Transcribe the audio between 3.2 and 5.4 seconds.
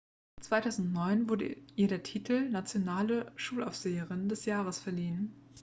schulaufseherin des jahres" verliehen.